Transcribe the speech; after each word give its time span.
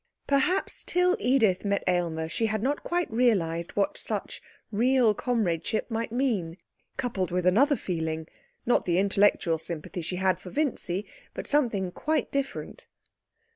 Perhaps 0.25 0.83
till 0.83 1.15
Edith 1.19 1.63
met 1.63 1.83
Aylmer 1.85 2.27
she 2.27 2.47
had 2.47 2.63
not 2.63 2.81
quite 2.81 3.11
realised 3.13 3.75
what 3.75 3.95
such 3.99 4.41
real 4.71 5.13
comradeship 5.13 5.91
might 5.91 6.11
mean, 6.11 6.57
coupled 6.97 7.29
with 7.29 7.45
another 7.45 7.75
feeling 7.75 8.25
not 8.65 8.85
the 8.85 8.97
intellectual 8.97 9.59
sympathy 9.59 10.01
she 10.01 10.15
had 10.15 10.39
for 10.39 10.49
Vincy, 10.49 11.05
but 11.35 11.45
something 11.45 11.91
quite 11.91 12.31
different. 12.31 12.87